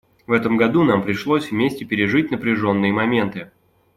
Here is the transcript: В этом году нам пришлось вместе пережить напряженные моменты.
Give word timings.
В 0.25 0.31
этом 0.31 0.57
году 0.57 0.83
нам 0.83 1.03
пришлось 1.03 1.51
вместе 1.51 1.85
пережить 1.85 2.31
напряженные 2.31 2.91
моменты. 2.91 3.51